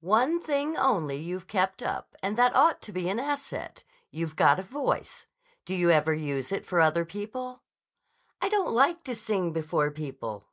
One 0.00 0.40
thing 0.40 0.78
only 0.78 1.16
you've 1.18 1.46
kept 1.46 1.82
up, 1.82 2.16
and 2.22 2.38
that 2.38 2.56
ought 2.56 2.80
to 2.80 2.90
be 2.90 3.10
an 3.10 3.18
asset. 3.18 3.84
You've 4.10 4.34
got 4.34 4.58
a 4.58 4.62
voice. 4.62 5.26
Do 5.66 5.74
you 5.74 5.90
ever 5.90 6.14
use 6.14 6.52
it 6.52 6.64
for 6.64 6.80
other 6.80 7.04
people?" 7.04 7.60
"I 8.40 8.48
don't 8.48 8.72
like 8.72 9.04
to 9.04 9.14
sing 9.14 9.52
before 9.52 9.90
people." 9.90 10.46